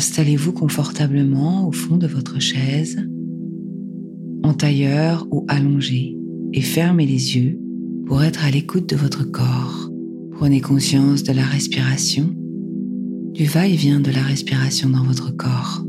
Installez-vous 0.00 0.52
confortablement 0.52 1.68
au 1.68 1.72
fond 1.72 1.98
de 1.98 2.06
votre 2.06 2.40
chaise, 2.40 2.96
en 4.42 4.54
tailleur 4.54 5.28
ou 5.30 5.44
allongé, 5.46 6.16
et 6.54 6.62
fermez 6.62 7.04
les 7.04 7.36
yeux 7.36 7.60
pour 8.06 8.22
être 8.22 8.46
à 8.46 8.50
l'écoute 8.50 8.88
de 8.88 8.96
votre 8.96 9.30
corps. 9.30 9.90
Prenez 10.30 10.62
conscience 10.62 11.22
de 11.22 11.34
la 11.34 11.44
respiration, 11.44 12.34
du 13.34 13.44
va-et-vient 13.44 14.00
de 14.00 14.10
la 14.10 14.22
respiration 14.22 14.88
dans 14.88 15.04
votre 15.04 15.36
corps. 15.36 15.84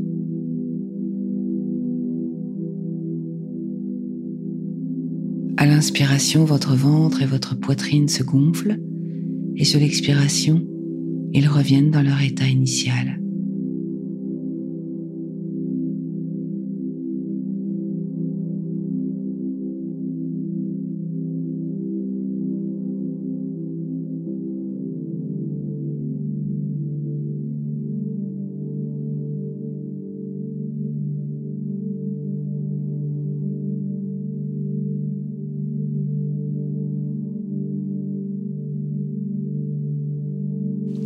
À 5.56 5.64
l'inspiration, 5.64 6.44
votre 6.44 6.76
ventre 6.76 7.22
et 7.22 7.26
votre 7.26 7.58
poitrine 7.58 8.08
se 8.08 8.22
gonflent 8.22 8.78
et 9.56 9.64
sur 9.64 9.80
l'expiration, 9.80 10.62
ils 11.32 11.48
reviennent 11.48 11.90
dans 11.90 12.02
leur 12.02 12.20
état 12.20 12.46
initial. 12.46 13.21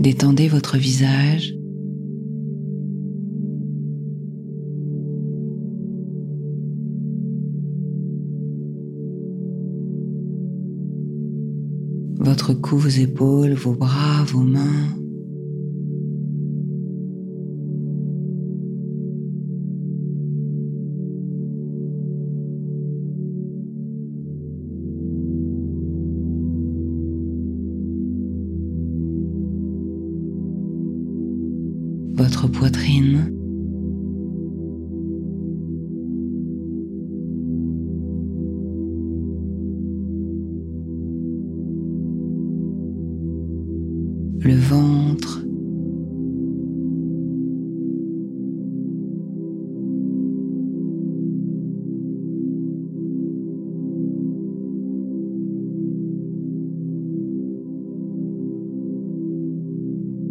Détendez 0.06 0.46
votre 0.46 0.76
visage. 0.76 1.52
Votre 12.20 12.54
cou, 12.54 12.76
vos 12.76 12.88
épaules, 12.88 13.54
vos 13.54 13.72
bras, 13.72 14.22
vos 14.28 14.42
mains. 14.42 14.94
Poitrine. 32.48 33.15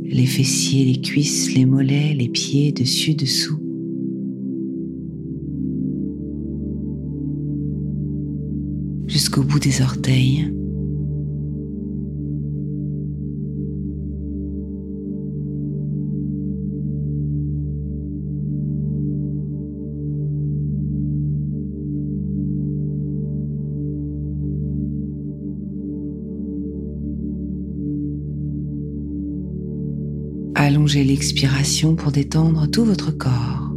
Les 0.08 0.26
fessiers, 0.26 0.86
les 0.86 1.02
cuisses, 1.02 1.54
les 1.54 1.66
mollets, 1.66 2.14
les 2.14 2.30
pieds, 2.30 2.72
dessus, 2.72 3.16
dessous. 3.16 3.60
Jusqu'au 9.08 9.44
bout 9.44 9.60
des 9.60 9.82
orteils. 9.82 10.52
Allongez 30.66 31.04
l'expiration 31.04 31.96
pour 31.96 32.12
détendre 32.12 32.68
tout 32.68 32.84
votre 32.86 33.12
corps. 33.12 33.70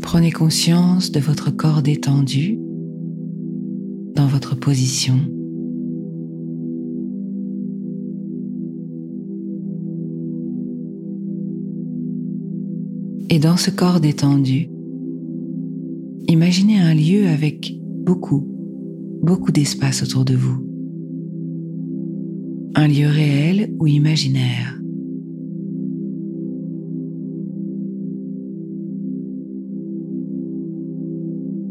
Prenez 0.00 0.32
conscience 0.32 1.12
de 1.12 1.20
votre 1.20 1.50
corps 1.50 1.82
détendu 1.82 2.58
dans 4.16 4.26
votre 4.26 4.54
position. 4.54 5.20
Et 13.34 13.38
dans 13.38 13.56
ce 13.56 13.70
corps 13.70 13.98
détendu, 13.98 14.68
imaginez 16.28 16.78
un 16.78 16.92
lieu 16.92 17.28
avec 17.28 17.74
beaucoup, 18.04 18.46
beaucoup 19.22 19.50
d'espace 19.50 20.02
autour 20.02 20.26
de 20.26 20.34
vous. 20.34 20.62
Un 22.74 22.88
lieu 22.88 23.08
réel 23.08 23.74
ou 23.80 23.86
imaginaire. 23.86 24.78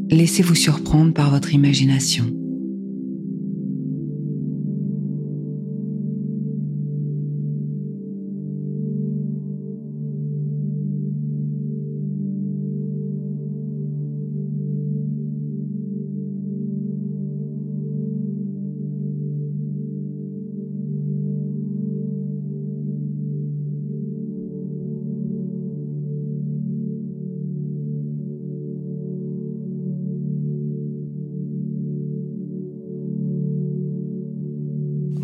Laissez-vous 0.09 0.55
surprendre 0.55 1.13
par 1.13 1.29
votre 1.29 1.53
imagination. 1.53 2.40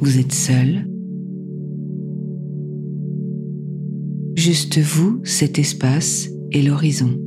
Vous 0.08 0.20
êtes 0.20 0.32
seul. 0.32 0.88
Juste 4.38 4.80
vous, 4.80 5.20
cet 5.26 5.60
espace 5.60 6.30
et 6.54 6.62
l'horizon. 6.62 7.20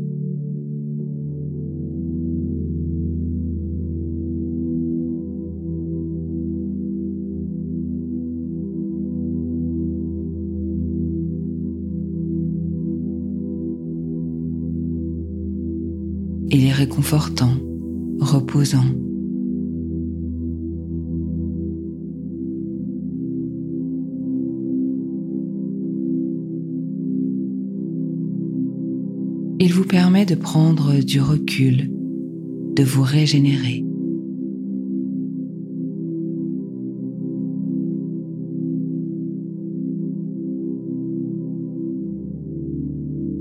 Il 16.48 16.64
est 16.64 16.72
réconfortant, 16.72 17.52
reposant. 18.20 18.86
Permet 29.90 30.24
de 30.24 30.36
prendre 30.36 31.02
du 31.02 31.20
recul, 31.20 31.90
de 32.76 32.84
vous 32.84 33.02
régénérer. 33.02 33.84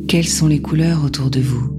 Quelles 0.08 0.28
sont 0.28 0.48
les 0.48 0.60
couleurs 0.60 1.06
autour 1.06 1.30
de 1.30 1.40
vous? 1.40 1.79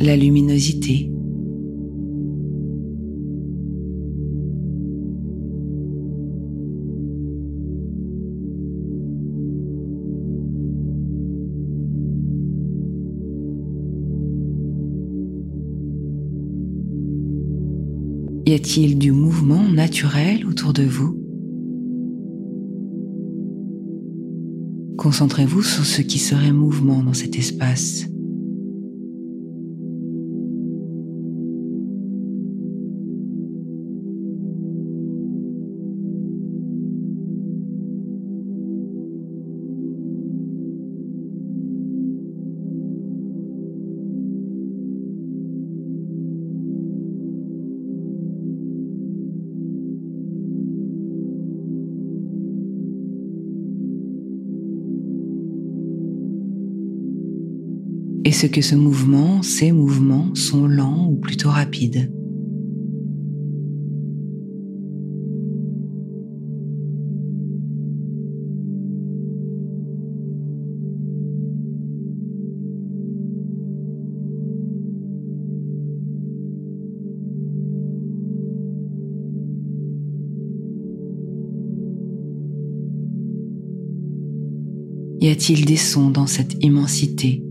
La 0.00 0.16
luminosité. 0.16 1.10
Y 18.46 18.54
a-t-il 18.54 18.98
du 18.98 19.12
mouvement 19.12 19.68
naturel 19.68 20.46
autour 20.46 20.72
de 20.72 20.82
vous? 20.82 21.22
Concentrez-vous 24.96 25.62
sur 25.62 25.84
ce 25.84 26.00
qui 26.00 26.18
serait 26.18 26.52
mouvement 26.52 27.02
dans 27.02 27.12
cet 27.12 27.36
espace. 27.36 28.08
Est-ce 58.40 58.46
que 58.46 58.62
ce 58.62 58.76
mouvement, 58.76 59.42
ces 59.42 59.72
mouvements 59.72 60.32
sont 60.36 60.68
lents 60.68 61.08
ou 61.10 61.16
plutôt 61.16 61.50
rapides. 61.50 62.08
Y 85.20 85.28
a-t-il 85.28 85.64
des 85.64 85.76
sons 85.76 86.10
dans 86.10 86.28
cette 86.28 86.62
immensité? 86.62 87.42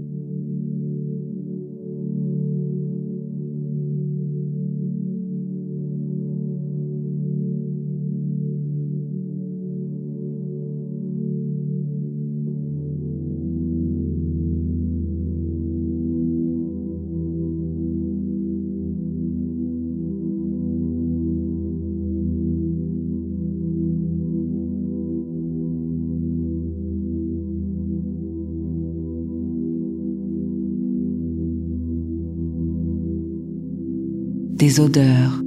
Des 34.67 34.81
odeurs. 34.81 35.46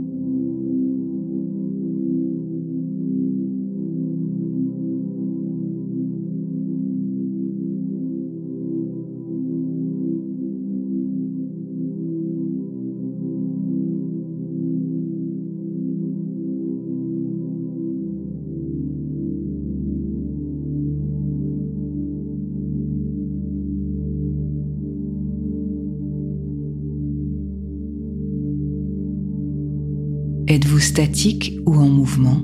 Statique 30.80 31.58
ou 31.66 31.74
en 31.74 31.88
mouvement 31.88 32.42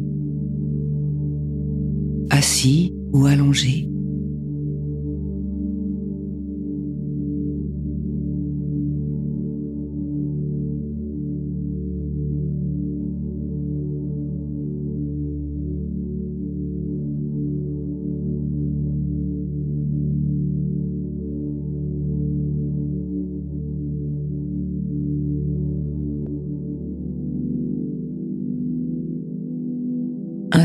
Assis 2.28 2.94
ou 3.12 3.24
allongé 3.24 3.88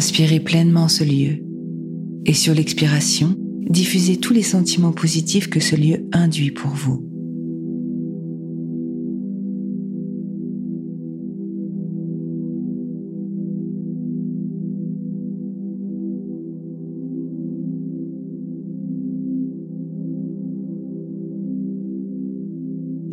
Inspirez 0.03 0.39
pleinement 0.39 0.87
ce 0.87 1.03
lieu 1.03 1.45
et 2.25 2.33
sur 2.33 2.55
l'expiration, 2.55 3.35
diffusez 3.69 4.17
tous 4.17 4.33
les 4.33 4.41
sentiments 4.41 4.93
positifs 4.93 5.47
que 5.47 5.59
ce 5.59 5.75
lieu 5.75 6.07
induit 6.11 6.49
pour 6.49 6.71
vous. 6.71 7.07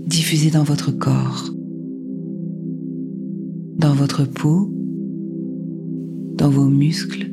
Diffusez 0.07 0.51
dans 0.51 0.65
votre 0.65 0.91
corps, 0.91 1.51
dans 3.77 3.93
votre 3.93 4.25
peau 4.25 4.73
dans 6.39 6.51
vos 6.51 6.69
muscles, 6.69 7.33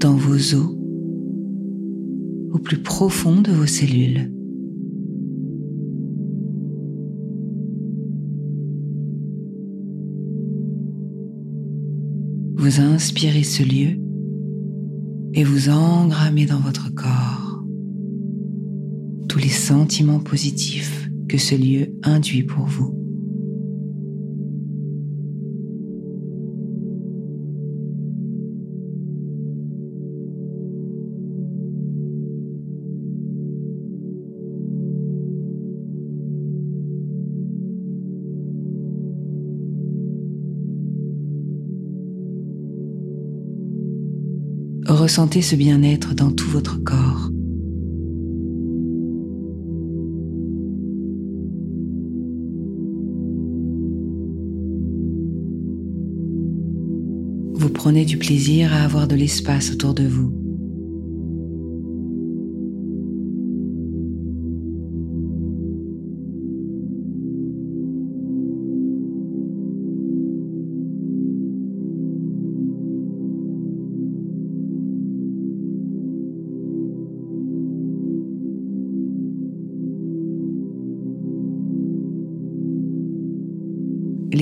dans 0.00 0.16
vos 0.16 0.54
os, 0.54 0.76
au 2.52 2.58
plus 2.58 2.82
profond 2.82 3.40
de 3.40 3.52
vos 3.52 3.66
cellules. 3.66 4.32
Vous 12.56 12.80
inspirez 12.80 13.44
ce 13.44 13.62
lieu 13.62 14.00
et 15.34 15.44
vous 15.44 15.68
engrammez 15.68 16.46
dans 16.46 16.60
votre 16.60 16.92
corps 16.92 17.64
tous 19.28 19.38
les 19.38 19.48
sentiments 19.48 20.20
positifs 20.20 21.08
que 21.28 21.38
ce 21.38 21.54
lieu 21.54 21.94
induit 22.02 22.42
pour 22.42 22.66
vous. 22.66 23.01
Ressentez 45.02 45.42
ce 45.42 45.56
bien-être 45.56 46.14
dans 46.14 46.30
tout 46.30 46.48
votre 46.48 46.80
corps. 46.84 47.28
Vous 57.52 57.68
prenez 57.70 58.04
du 58.04 58.16
plaisir 58.16 58.72
à 58.72 58.84
avoir 58.84 59.08
de 59.08 59.16
l'espace 59.16 59.72
autour 59.72 59.92
de 59.92 60.06
vous. 60.06 60.41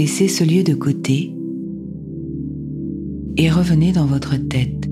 Laissez 0.00 0.28
ce 0.28 0.44
lieu 0.44 0.62
de 0.62 0.72
côté 0.72 1.30
et 3.36 3.50
revenez 3.50 3.92
dans 3.92 4.06
votre 4.06 4.34
tête, 4.36 4.88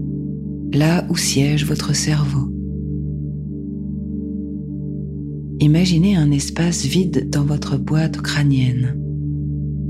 là 0.74 1.06
où 1.08 1.16
siège 1.16 1.64
votre 1.64 1.94
cerveau. 1.94 2.52
Imaginez 5.60 6.14
un 6.14 6.30
espace 6.30 6.84
vide 6.84 7.30
dans 7.30 7.46
votre 7.46 7.78
boîte 7.78 8.20
crânienne, 8.20 8.98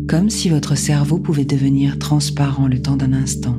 comme 0.07 0.31
si 0.31 0.51
votre 0.51 0.77
cerveau 0.77 1.19
pouvait 1.19 1.45
devenir 1.45 1.99
transparent 1.99 2.69
le 2.69 2.81
temps 2.81 2.97
d'un 2.97 3.13
instant. 3.13 3.59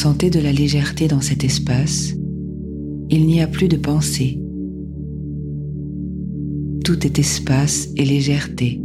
Ressentez 0.00 0.30
de 0.30 0.40
la 0.40 0.50
légèreté 0.50 1.08
dans 1.08 1.20
cet 1.20 1.44
espace. 1.44 2.14
Il 3.10 3.26
n'y 3.26 3.42
a 3.42 3.46
plus 3.46 3.68
de 3.68 3.76
pensée. 3.76 4.38
Tout 6.82 7.04
est 7.06 7.18
espace 7.18 7.90
et 7.98 8.06
légèreté. 8.06 8.80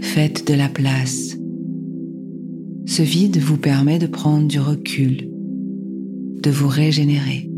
Faites 0.00 0.46
de 0.48 0.54
la 0.54 0.70
place 0.70 1.41
ce 2.86 3.02
vide 3.02 3.38
vous 3.38 3.56
permet 3.56 3.98
de 3.98 4.06
prendre 4.06 4.48
du 4.48 4.60
recul, 4.60 5.28
de 6.42 6.50
vous 6.50 6.68
régénérer. 6.68 7.48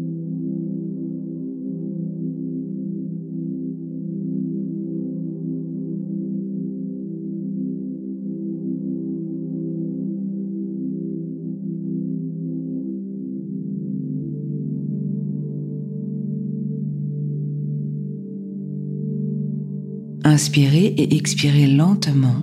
Inspirez 20.27 20.87
et 20.97 21.17
expirez 21.17 21.67
lentement, 21.67 22.43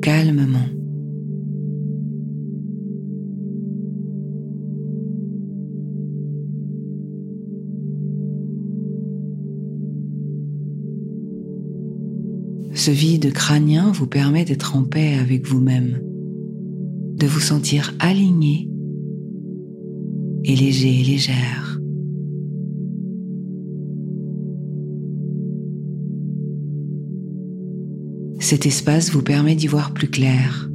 calmement. 0.00 0.83
Ce 12.84 12.90
vide 12.90 13.32
crânien 13.32 13.92
vous 13.92 14.06
permet 14.06 14.44
d'être 14.44 14.76
en 14.76 14.84
paix 14.84 15.14
avec 15.14 15.46
vous-même, 15.46 16.02
de 17.16 17.26
vous 17.26 17.40
sentir 17.40 17.94
aligné 17.98 18.68
et 20.44 20.54
léger 20.54 21.00
et 21.00 21.02
légère. 21.02 21.80
Cet 28.38 28.66
espace 28.66 29.10
vous 29.10 29.22
permet 29.22 29.54
d'y 29.54 29.66
voir 29.66 29.94
plus 29.94 30.10
clair 30.10 30.68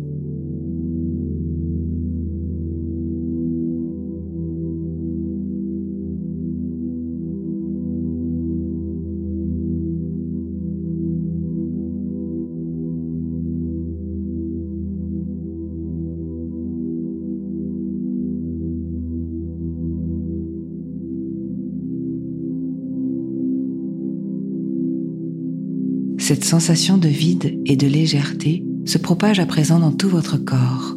Cette 26.29 26.45
sensation 26.45 26.99
de 26.99 27.07
vide 27.07 27.59
et 27.65 27.75
de 27.75 27.87
légèreté 27.87 28.63
se 28.85 28.99
propage 28.99 29.39
à 29.39 29.47
présent 29.47 29.79
dans 29.79 29.91
tout 29.91 30.09
votre 30.09 30.37
corps. 30.37 30.95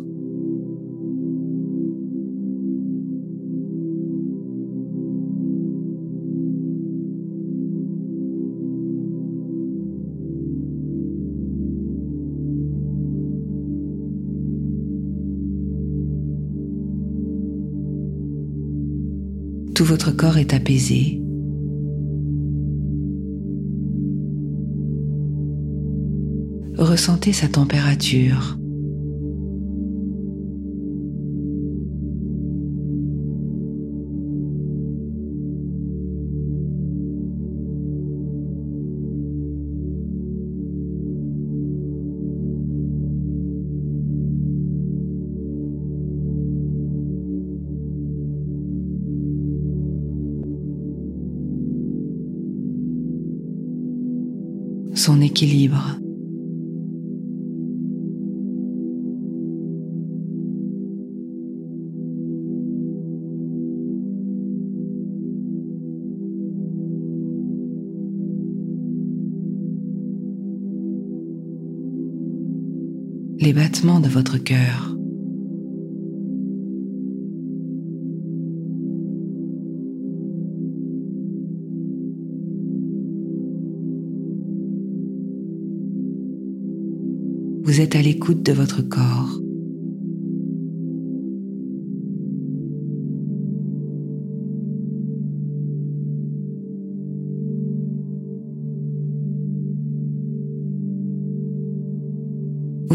Tout 19.75 19.87
votre 19.87 20.11
corps 20.11 20.37
est 20.37 20.53
apaisé, 20.53 21.22
ressentez 26.83 27.33
sa 27.33 27.49
température. 27.49 28.57
son 55.03 55.21
équilibre. 55.21 55.99
Les 73.43 73.53
battements 73.53 73.99
de 73.99 74.09
votre 74.09 74.39
cœur. 74.39 74.95
Vous 87.65 87.81
êtes 87.81 87.97
à 87.97 88.03
l'écoute 88.03 88.45
de 88.45 88.53
votre 88.53 88.81
corps. 88.83 89.41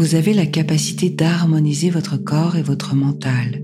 Vous 0.08 0.14
avez 0.14 0.32
la 0.32 0.46
capacité 0.46 1.10
d'harmoniser 1.10 1.90
votre 1.90 2.16
corps 2.16 2.56
et 2.56 2.62
votre 2.62 2.94
mental. 2.94 3.62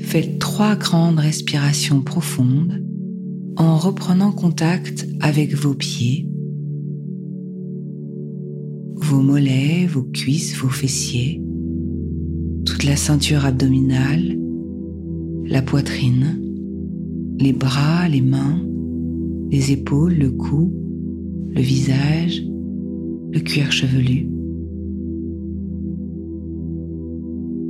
Faites 0.00 0.40
trois 0.40 0.74
grandes 0.74 1.20
respirations 1.20 2.00
profondes 2.00 2.84
en 3.56 3.76
reprenant 3.76 4.32
contact 4.32 5.06
avec 5.20 5.54
vos 5.54 5.74
pieds 5.74 6.29
vos 9.10 9.22
mollets, 9.22 9.86
vos 9.88 10.04
cuisses, 10.04 10.56
vos 10.56 10.68
fessiers, 10.68 11.42
toute 12.64 12.84
la 12.84 12.94
ceinture 12.94 13.44
abdominale, 13.44 14.38
la 15.46 15.62
poitrine, 15.62 16.38
les 17.36 17.52
bras, 17.52 18.08
les 18.08 18.20
mains, 18.20 18.64
les 19.50 19.72
épaules, 19.72 20.14
le 20.14 20.30
cou, 20.30 20.72
le 21.48 21.60
visage, 21.60 22.46
le 23.32 23.40
cuir 23.40 23.72
chevelu. 23.72 24.28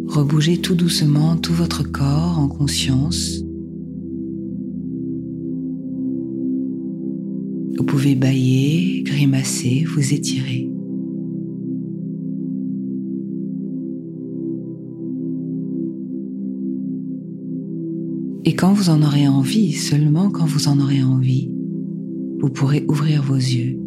Rebougez 0.08 0.58
tout 0.58 0.74
doucement 0.74 1.38
tout 1.38 1.54
votre 1.54 1.90
corps 1.90 2.38
en 2.38 2.48
conscience. 2.48 3.42
Vous 7.78 7.84
pouvez 7.86 8.14
bailler, 8.14 9.04
grimacer, 9.04 9.84
vous 9.84 10.12
étirer. 10.12 10.69
Et 18.50 18.56
quand 18.56 18.72
vous 18.72 18.90
en 18.90 19.00
aurez 19.04 19.28
envie, 19.28 19.72
seulement 19.74 20.28
quand 20.28 20.44
vous 20.44 20.66
en 20.66 20.80
aurez 20.80 21.04
envie, 21.04 21.54
vous 22.40 22.48
pourrez 22.48 22.84
ouvrir 22.88 23.22
vos 23.22 23.36
yeux 23.36 23.79